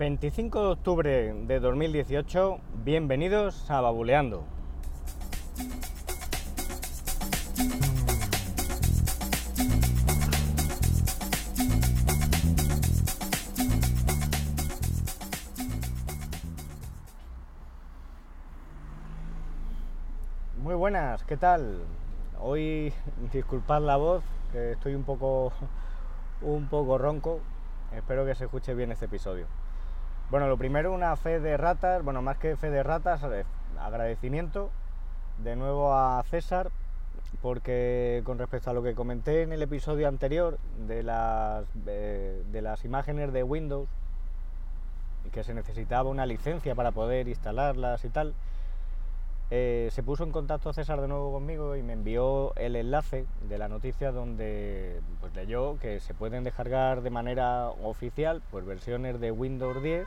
[0.00, 4.44] 25 de octubre de 2018, bienvenidos a Babuleando.
[20.62, 21.82] Muy buenas, ¿qué tal?
[22.40, 22.94] Hoy
[23.34, 25.52] disculpad la voz, que estoy un poco
[26.40, 27.40] un poco ronco.
[27.94, 29.59] Espero que se escuche bien este episodio.
[30.30, 33.44] Bueno, lo primero, una fe de ratas, bueno, más que fe de ratas, eh,
[33.80, 34.70] agradecimiento
[35.42, 36.70] de nuevo a César,
[37.42, 42.62] porque con respecto a lo que comenté en el episodio anterior de las, eh, de
[42.62, 43.88] las imágenes de Windows,
[45.32, 48.32] que se necesitaba una licencia para poder instalarlas y tal,
[49.52, 53.58] eh, se puso en contacto César de nuevo conmigo y me envió el enlace de
[53.58, 59.32] la noticia donde pues, leyó que se pueden descargar de manera oficial pues, versiones de
[59.32, 60.06] Windows 10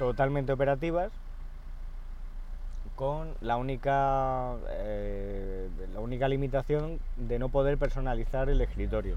[0.00, 1.12] totalmente operativas
[2.96, 9.14] con la única, eh, la única limitación de no poder personalizar el escritorio.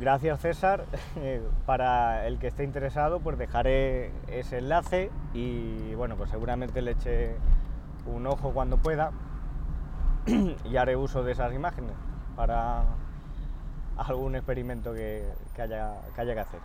[0.00, 0.86] Gracias César,
[1.66, 7.36] para el que esté interesado pues dejaré ese enlace y bueno pues seguramente le eche
[8.06, 9.12] un ojo cuando pueda
[10.64, 11.92] y haré uso de esas imágenes
[12.34, 12.84] para
[13.98, 15.22] algún experimento que,
[15.58, 16.60] haya, que haya que hacer.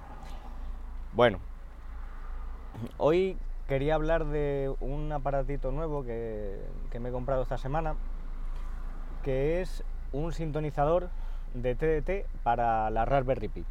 [1.12, 1.40] Bueno,
[2.98, 6.58] hoy quería hablar de un aparatito nuevo que,
[6.90, 7.96] que me he comprado esta semana
[9.24, 9.84] que es
[10.14, 11.10] un sintonizador
[11.56, 13.66] de TDT para la Raspberry Pi.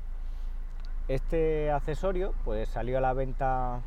[1.06, 3.80] Este accesorio pues salió a la venta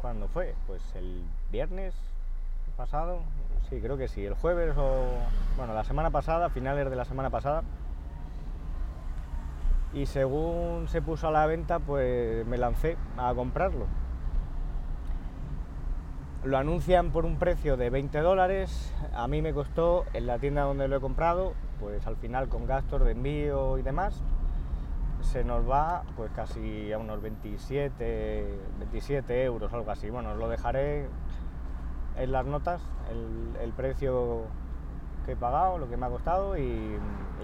[0.00, 0.54] cuando fue?
[0.66, 1.94] Pues el viernes
[2.76, 3.20] pasado,
[3.68, 5.04] sí, creo que sí, el jueves o
[5.56, 7.62] bueno, la semana pasada, finales de la semana pasada.
[9.94, 13.86] Y según se puso a la venta, pues me lancé a comprarlo.
[16.44, 20.62] Lo anuncian por un precio de 20 dólares, a mí me costó en la tienda
[20.62, 24.22] donde lo he comprado pues al final con gastos de envío y demás
[25.22, 30.10] se nos va pues casi a unos 27, 27 euros, algo así.
[30.10, 31.08] Bueno, os lo dejaré
[32.16, 32.82] en las notas,
[33.60, 34.42] el, precio
[35.24, 36.98] que he pagado, lo que me ha costado y,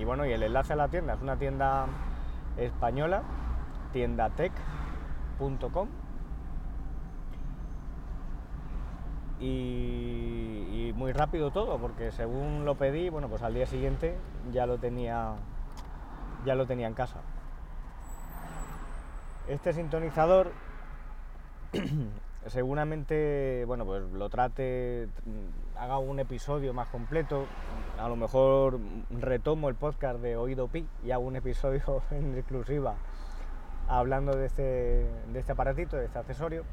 [0.05, 1.15] bueno, y el enlace a la tienda.
[1.15, 1.87] Es una tienda
[2.57, 3.23] española,
[3.93, 5.89] tiendatech.com
[9.41, 10.28] y,
[10.99, 14.17] muy rápido todo, porque según lo pedí, bueno, pues al día siguiente
[14.53, 15.37] ya lo tenía,
[16.45, 17.21] ya lo tenía en casa.
[19.47, 20.51] Este sintonizador
[22.49, 25.09] seguramente, bueno, pues lo trate,
[25.79, 27.47] haga un episodio más completo,
[27.97, 28.81] a lo mejor
[29.21, 32.97] retomo el podcast de Oído Pi y hago un episodio en exclusiva
[33.87, 36.65] hablando de este, de este aparatito, de este accesorio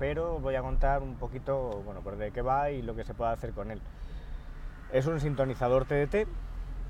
[0.00, 3.12] pero voy a contar un poquito bueno, pues de qué va y lo que se
[3.12, 3.82] puede hacer con él.
[4.92, 6.26] Es un sintonizador TDT,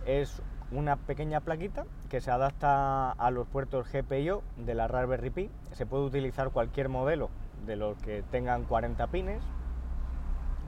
[0.06, 0.40] es
[0.70, 5.50] una pequeña plaquita que se adapta a los puertos GPIO de la Raspberry Pi.
[5.72, 7.30] Se puede utilizar cualquier modelo
[7.66, 9.42] de los que tengan 40 pines,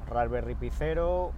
[0.08, 1.30] Raspberry Pi 0,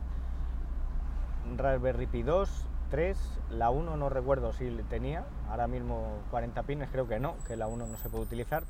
[1.58, 7.06] Raspberry Pi 2, 3, la 1 no recuerdo si tenía, ahora mismo 40 pines creo
[7.06, 8.62] que no, que la 1 no se puede utilizar.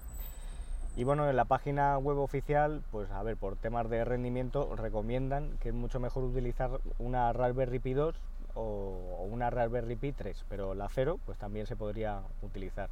[0.97, 5.59] Y bueno, en la página web oficial, pues a ver, por temas de rendimiento, recomiendan
[5.59, 8.15] que es mucho mejor utilizar una Raspberry Pi 2
[8.55, 12.91] o, una Raspberry Pi 3, pero la 0 pues también se podría utilizar.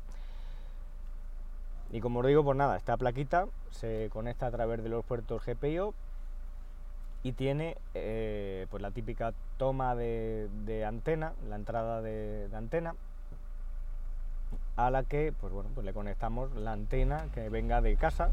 [1.93, 5.45] Y como os digo, pues nada, esta plaquita se conecta a través de los puertos
[5.45, 5.95] GPIO
[7.23, 12.97] y tiene eh, pues la típica toma de, antena, la entrada de antena,
[14.77, 18.31] a la que pues bueno, pues le conectamos la antena que venga de casa.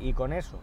[0.00, 0.60] Y con eso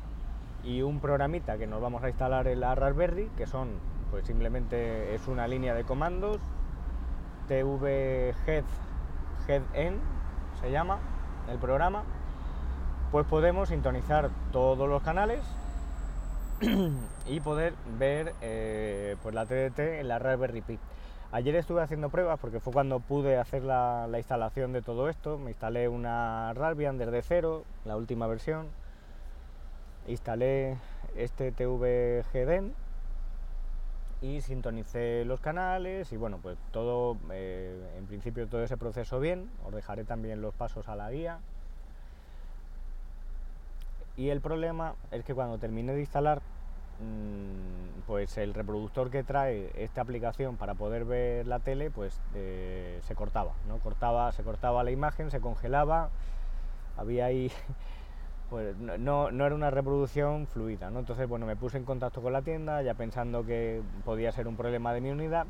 [0.66, 3.70] y un programita que nos vamos a instalar en la Raspberry que son
[4.10, 6.40] pues simplemente es una línea de comandos.
[7.48, 8.64] TV Head
[9.48, 9.94] Head
[10.62, 11.00] se llama
[11.50, 12.04] el programa.
[13.12, 15.42] Pues podemos sintonizar todos los canales
[17.28, 20.80] y poder ver eh, pues la TDT en la Raspberry Pi
[21.32, 25.38] Ayer estuve haciendo pruebas porque fue cuando pude hacer la, instalación de todo esto.
[25.38, 28.68] Me instalé una Raspbian desde cero, la última versión.
[30.08, 30.78] Instalé
[31.16, 32.74] este TVGDEN
[34.22, 39.50] y sintonicé los canales y bueno, pues todo, eh, en principio todo ese proceso bien.
[39.66, 41.40] Os dejaré también los pasos a la guía.
[44.16, 46.42] Y el problema es que cuando terminé de instalar
[48.06, 53.16] pues el reproductor que trae esta aplicación para poder ver la tele, pues eh, se
[53.16, 53.80] cortaba, ¿no?
[53.80, 56.10] Cortaba, se cortaba la imagen, se congelaba,
[56.98, 57.52] había ahí
[58.50, 61.00] pues no, no, era una reproducción fluida, ¿no?
[61.00, 64.56] Entonces, bueno, me puse en contacto con la tienda ya pensando que podía ser un
[64.56, 65.48] problema de mi unidad,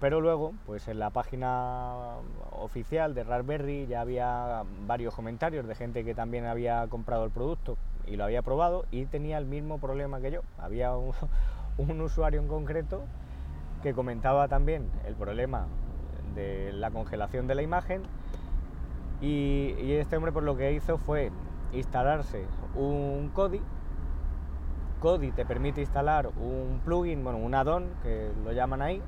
[0.00, 2.16] pero luego, pues en la página
[2.50, 7.76] oficial de Raspberry ya había varios comentarios de gente que también había comprado el producto
[8.06, 10.40] y lo había probado y tenía el mismo problema que yo.
[10.58, 10.92] Había
[11.78, 13.02] un, usuario en concreto
[13.82, 15.66] que comentaba también el problema
[16.34, 18.02] de la congelación de la imagen
[19.20, 21.30] y, y este hombre pues lo que hizo fue
[21.72, 23.60] instalarse un Kodi.
[25.00, 29.02] Kodi te permite instalar un plugin, bueno, un add-on, que lo llaman ahí,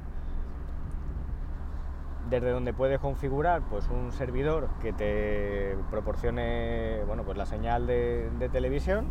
[2.31, 8.49] desde donde puedes configurar pues un servidor que te proporcione bueno pues la señal de,
[8.53, 9.07] televisión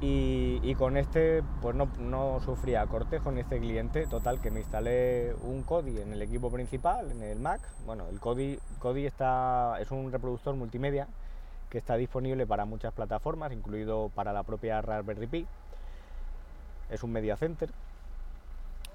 [0.00, 5.34] y, con este pues no, no, sufría cortes con este cliente total que me instalé
[5.42, 9.90] un Kodi en el equipo principal en el Mac bueno el Kodi, Kodi está es
[9.90, 11.06] un reproductor multimedia
[11.74, 15.46] que está disponible para muchas plataformas, incluido para la propia Raspberry Pi.
[16.88, 17.68] Es un media center.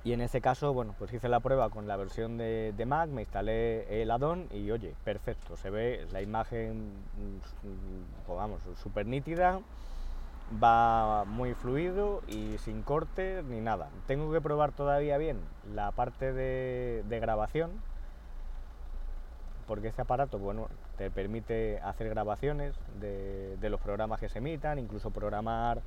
[0.04, 3.22] Y en ese caso, bueno, pues hice la prueba con la versión de, Mac, me
[3.22, 9.60] instalé el addon y oye, perfecto, se ve la imagen, mm, pues vamos, súper nítida,
[10.64, 13.90] va muy fluido y sin cortes ni nada.
[14.08, 15.40] Tengo que probar todavía bien
[15.74, 17.72] la parte de, grabación,
[19.68, 25.12] porque este aparato bueno, te permite hacer grabaciones de, los programas que se emitan, incluso
[25.12, 25.82] programar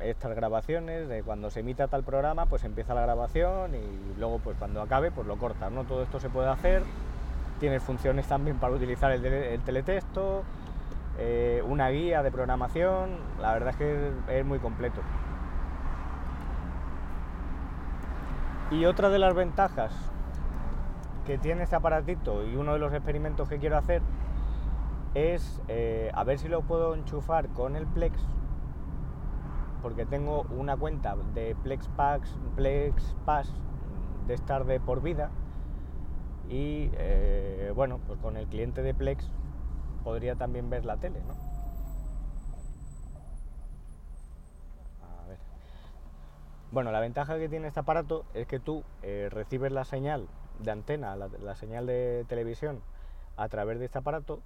[0.00, 4.56] estas grabaciones, de cuando se emita tal programa, pues empieza la grabación y luego pues
[4.58, 5.84] cuando acabe pues lo cortas, ¿no?
[5.84, 6.82] Todo esto se puede hacer,
[7.58, 10.42] tienes funciones también para utilizar el, teletexto,
[11.18, 15.00] eh, una guía de programación, la verdad es que es muy completo.
[18.70, 19.92] Y otra de las ventajas
[21.24, 24.02] que tiene este aparatito y uno de los experimentos que quiero hacer
[25.14, 28.18] es eh, a ver si lo puedo enchufar con el Plex
[29.86, 33.54] porque tengo una cuenta de Plex Pass, Plex Pass
[34.26, 35.30] de estar de por vida
[36.48, 39.30] y eh, bueno, pues con el cliente de Plex
[40.02, 41.34] podría también ver la tele, ¿no?
[45.04, 45.38] A ver.
[46.72, 50.26] Bueno, la ventaja que tiene este aparato es que tú eh, recibes la señal
[50.64, 52.80] de antena, la, señal de televisión
[53.36, 54.40] a través de este aparato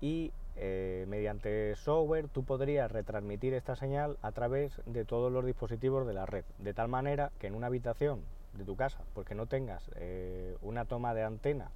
[0.00, 6.06] y eh, mediante software tú podrías retransmitir esta señal a través de todos los dispositivos
[6.06, 9.46] de la red, de tal manera que en una habitación de tu casa, porque no
[9.46, 11.70] tengas eh, una toma de antena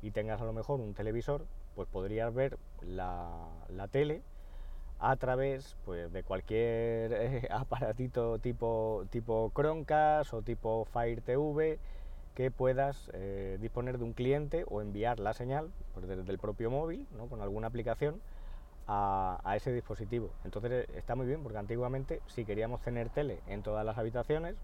[0.00, 3.48] y tengas a lo mejor un televisor, pues podrías ver la,
[3.90, 4.22] tele
[5.00, 11.80] a través pues, de cualquier eh, aparatito tipo, tipo Chromecast o tipo Fire TV
[12.34, 16.70] que puedas eh, disponer de un cliente o enviar la señal pues, desde el propio
[16.70, 17.28] móvil, ¿no?
[17.28, 18.20] con alguna aplicación,
[18.86, 20.30] a, ese dispositivo.
[20.44, 24.56] Entonces eh, está muy bien porque antiguamente si queríamos tener tele en todas las habitaciones,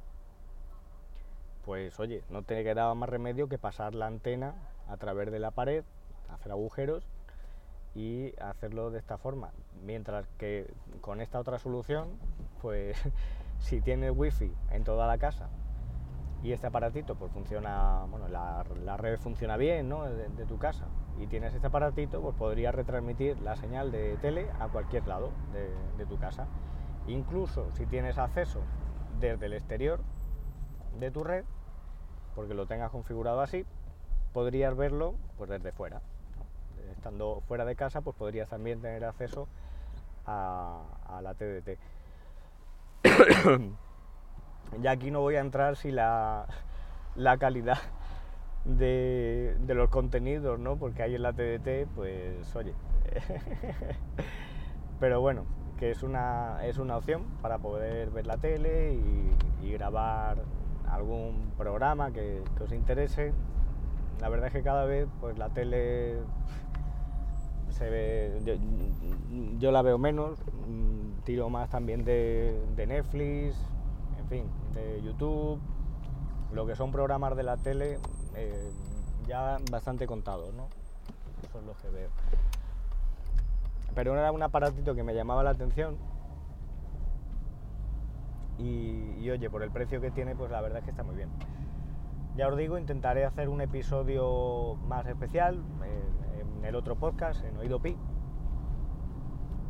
[1.65, 4.55] pues oye, no te quedaba más remedio que pasar la antena
[4.89, 5.85] a través de la pared,
[6.29, 7.07] hacer agujeros
[7.95, 9.53] y hacerlo de esta forma.
[9.85, 10.67] Mientras que
[11.01, 12.11] con esta otra solución,
[12.61, 12.99] pues
[13.61, 15.49] si tienes wifi en toda la casa
[16.43, 20.05] y este aparatito pues funciona, bueno, la, red funciona bien ¿no?
[20.05, 20.87] de, tu casa
[21.19, 26.07] y tienes este aparatito, pues podrías retransmitir la señal de tele a cualquier lado de,
[26.07, 26.47] tu casa.
[27.07, 28.61] Incluso si tienes acceso
[29.19, 30.01] desde el exterior
[30.99, 31.45] de tu red,
[32.35, 33.67] porque lo tengas configurado así,
[34.33, 36.01] podrías verlo pues desde fuera.
[36.91, 39.47] Estando fuera de casa, pues podrías también tener acceso
[40.25, 41.79] a, a la TDT.
[44.79, 46.47] Ya aquí no voy a entrar si la,
[47.39, 47.79] calidad
[48.65, 50.77] de, los contenidos, ¿no?
[50.77, 52.75] Porque hay en la TDT, pues oye.
[55.01, 55.45] Pero bueno,
[55.79, 60.39] que es una, es una opción para poder ver la tele y, grabar
[60.89, 63.33] algún programa que, os interese.
[64.21, 66.17] La verdad es que cada vez pues la tele
[67.71, 68.41] se ve,
[69.59, 73.57] yo, la veo menos, mm, tiro más también de, de Netflix,
[74.31, 75.61] fin, de YouTube,
[76.53, 77.99] lo que son programas de la tele,
[78.37, 78.71] eh,
[79.27, 80.69] ya bastante contados, ¿no?
[81.43, 82.11] Eso es lo que veo.
[83.93, 85.97] Pero era un aparatito que me llamaba la atención
[88.57, 91.29] y, oye, por el precio que tiene, pues la verdad es que está muy bien.
[92.37, 95.61] Ya os digo, intentaré hacer un episodio más especial
[96.39, 97.97] en el otro podcast, en Oído Pi,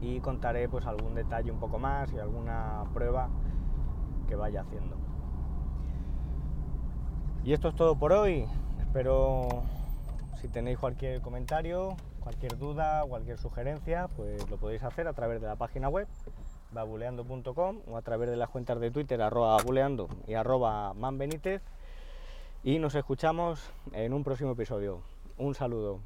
[0.02, 3.31] y contaré pues algún detalle un poco más y alguna prueba
[4.37, 4.96] vaya haciendo.
[7.44, 8.46] Y esto es todo por hoy.
[8.80, 9.62] Espero
[10.40, 15.46] si tenéis cualquier comentario, cualquier duda, cualquier sugerencia, pues lo podéis hacer a través de
[15.46, 16.06] la página web
[16.72, 21.62] babuleando.com o a través de las cuentas de Twitter arroba babuleando y arroba manbenítez
[22.62, 25.00] y nos escuchamos en un próximo episodio.
[25.38, 26.00] Un saludo.